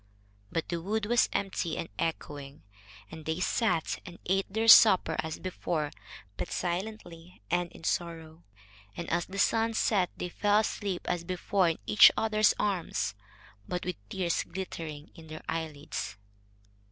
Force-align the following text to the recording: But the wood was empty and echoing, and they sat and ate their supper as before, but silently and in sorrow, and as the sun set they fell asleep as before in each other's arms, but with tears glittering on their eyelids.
But 0.51 0.69
the 0.69 0.81
wood 0.81 1.05
was 1.05 1.29
empty 1.31 1.77
and 1.77 1.87
echoing, 1.99 2.63
and 3.11 3.23
they 3.23 3.39
sat 3.39 3.99
and 4.03 4.17
ate 4.25 4.51
their 4.51 4.67
supper 4.67 5.15
as 5.19 5.37
before, 5.37 5.91
but 6.37 6.51
silently 6.51 7.43
and 7.51 7.71
in 7.71 7.83
sorrow, 7.83 8.43
and 8.97 9.07
as 9.11 9.27
the 9.27 9.37
sun 9.37 9.75
set 9.75 10.09
they 10.17 10.29
fell 10.29 10.61
asleep 10.61 11.07
as 11.07 11.23
before 11.23 11.69
in 11.69 11.79
each 11.85 12.11
other's 12.17 12.55
arms, 12.57 13.13
but 13.67 13.85
with 13.85 13.97
tears 14.09 14.41
glittering 14.41 15.11
on 15.19 15.27
their 15.27 15.43
eyelids. 15.47 16.17